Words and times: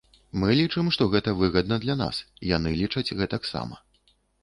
Мы 0.43 0.47
лічым, 0.59 0.89
што 0.95 1.03
гэта 1.17 1.35
выгадна 1.43 1.79
для 1.85 1.99
нас, 2.01 2.25
яны 2.55 2.69
лічаць 2.83 3.15
гэтаксама. 3.25 3.75